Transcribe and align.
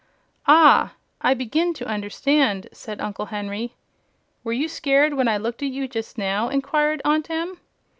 "Ah, 0.47 0.93
I 1.21 1.35
begin 1.35 1.75
to 1.75 1.85
understand," 1.85 2.67
said 2.71 2.99
Uncle 2.99 3.27
Henry. 3.27 3.75
"Were 4.43 4.51
you 4.51 4.67
scared 4.67 5.13
when 5.13 5.27
I 5.27 5.37
looked 5.37 5.61
at 5.61 5.69
you 5.69 5.87
just 5.87 6.17
now?" 6.17 6.49
inquired 6.49 7.03
Aunt 7.05 7.29
Em. 7.29 7.59